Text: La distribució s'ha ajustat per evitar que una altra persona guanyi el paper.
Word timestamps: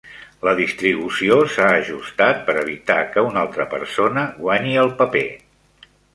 La 0.47 0.51
distribució 0.59 1.35
s'ha 1.55 1.67
ajustat 1.81 2.41
per 2.47 2.57
evitar 2.63 2.97
que 3.13 3.25
una 3.27 3.41
altra 3.43 3.69
persona 3.75 4.27
guanyi 4.41 4.75
el 4.87 4.93
paper. 5.05 5.25